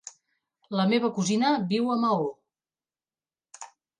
La 0.79 0.85
meva 0.93 1.11
cosina 1.17 1.51
viu 1.73 1.91
a 1.95 1.99
Maó. 2.05 2.25